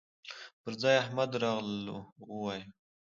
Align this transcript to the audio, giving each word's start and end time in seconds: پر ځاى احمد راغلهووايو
پر 0.61 0.73
ځاى 0.81 0.95
احمد 1.03 1.31
راغلهووايو 1.43 2.69